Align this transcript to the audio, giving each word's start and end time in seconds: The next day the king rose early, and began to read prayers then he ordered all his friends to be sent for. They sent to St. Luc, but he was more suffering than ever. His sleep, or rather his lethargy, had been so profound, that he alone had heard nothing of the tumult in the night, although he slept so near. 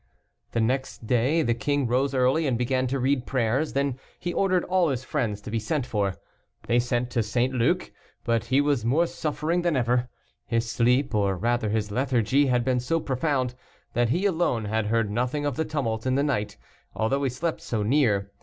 The 0.53 0.59
next 0.61 1.05
day 1.05 1.43
the 1.43 1.53
king 1.53 1.85
rose 1.85 2.15
early, 2.15 2.47
and 2.47 2.57
began 2.57 2.87
to 2.87 2.97
read 2.97 3.27
prayers 3.27 3.73
then 3.73 3.99
he 4.17 4.33
ordered 4.33 4.63
all 4.63 4.89
his 4.89 5.03
friends 5.03 5.41
to 5.41 5.51
be 5.51 5.59
sent 5.59 5.85
for. 5.85 6.15
They 6.65 6.79
sent 6.79 7.11
to 7.11 7.21
St. 7.21 7.53
Luc, 7.53 7.91
but 8.23 8.45
he 8.45 8.61
was 8.61 8.83
more 8.83 9.05
suffering 9.05 9.61
than 9.61 9.75
ever. 9.77 10.09
His 10.47 10.67
sleep, 10.71 11.13
or 11.13 11.37
rather 11.37 11.69
his 11.69 11.91
lethargy, 11.91 12.47
had 12.47 12.65
been 12.65 12.79
so 12.79 12.99
profound, 12.99 13.53
that 13.93 14.09
he 14.09 14.25
alone 14.25 14.65
had 14.65 14.87
heard 14.87 15.11
nothing 15.11 15.45
of 15.45 15.55
the 15.55 15.65
tumult 15.65 16.07
in 16.07 16.15
the 16.15 16.23
night, 16.23 16.57
although 16.95 17.21
he 17.21 17.29
slept 17.29 17.61
so 17.61 17.83
near. 17.83 18.31